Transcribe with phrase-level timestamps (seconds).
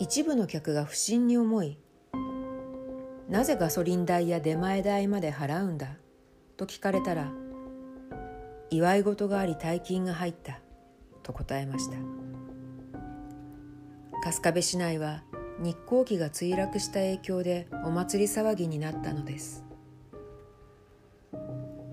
[0.00, 1.78] 一部の客が不審に思い
[3.28, 5.86] なぜガソリン代や出前代まで払うんだ？
[6.56, 7.32] と聞かれたら
[8.70, 10.60] 祝い事があり大金が入った
[11.22, 11.96] と答えました。
[14.24, 15.22] 春日部市内は
[15.58, 19.64] 日航機が墜落した影響でお祭り騒ぎになったのです。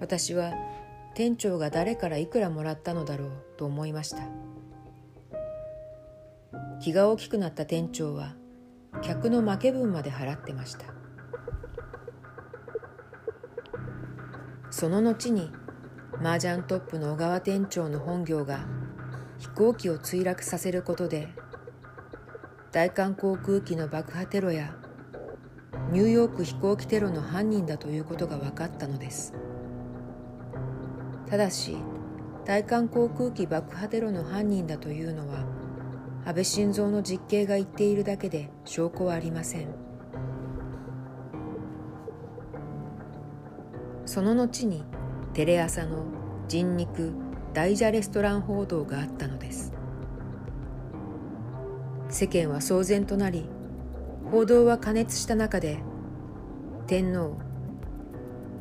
[0.00, 0.52] 私は
[1.14, 3.30] 店長が誰からいくらもらったのだろう？
[3.56, 4.22] と思いました。
[6.84, 8.34] 気が大きくなった店長は
[9.00, 10.84] 客の負け分まで払ってました。
[14.68, 15.50] その後に
[16.20, 18.66] 麻雀トップの小川店長の本業が
[19.38, 21.28] 飛行機を墜落させることで
[22.70, 24.76] 大韓航空機の爆破テロや
[25.90, 29.32] ニューヨーク飛行機テロの犯人だということが分かったのです。
[31.30, 31.78] ただし
[32.44, 35.63] 大韓航空機爆破テロの犯人だというのは
[36.26, 39.68] 安倍晋三の実刑が言っているだけで証拠はありません。
[44.06, 44.84] その後に
[45.34, 46.04] テレ朝の
[46.48, 47.12] 人肉
[47.52, 49.72] 大蛇レストラン報道があったのです。
[52.08, 53.48] 世間は騒然となり
[54.30, 55.78] 報道は過熱した中で
[56.86, 57.36] 天皇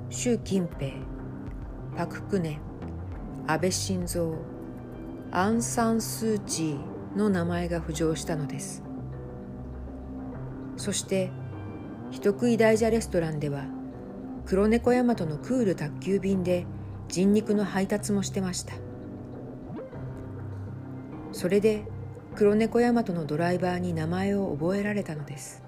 [0.10, 0.94] 習近平
[1.96, 2.60] パク・クネ
[3.48, 4.34] 安倍晋三
[5.32, 8.84] アン・サン・スー・チーの名前が浮上したのです。
[10.78, 11.32] そして
[12.12, 13.66] 人食い大蛇レストランでは
[14.46, 16.66] 黒猫大和のクール宅急便で
[17.08, 18.74] 人肉の配達もしてました。
[21.32, 21.86] それで
[22.36, 25.64] 黒猫大和のドライバーに名前を覚えられたのです。